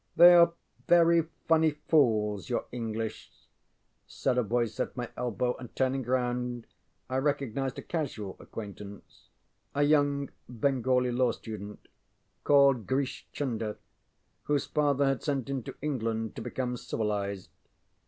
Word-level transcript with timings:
ŌĆ£They 0.17 0.39
are 0.47 0.53
very 0.87 1.27
funny 1.47 1.69
fools, 1.87 2.49
your 2.49 2.65
English, 2.71 3.29
ŌĆØ 3.29 3.39
said 4.07 4.37
a 4.39 4.41
voice 4.41 4.79
at 4.79 4.97
my 4.97 5.07
elbow, 5.15 5.55
and 5.57 5.75
turning 5.75 6.01
round 6.01 6.65
I 7.07 7.17
recognized 7.17 7.77
a 7.77 7.83
casual 7.83 8.35
acquaintance, 8.39 9.29
a 9.75 9.83
young 9.83 10.31
Bengali 10.49 11.11
law 11.11 11.33
student, 11.33 11.87
called 12.43 12.87
Grish 12.87 13.27
Chunder, 13.31 13.77
whose 14.45 14.65
father 14.65 15.05
had 15.05 15.21
sent 15.21 15.47
him 15.51 15.61
to 15.61 15.75
England 15.83 16.35
to 16.35 16.41
become 16.41 16.77
civilized. 16.77 17.51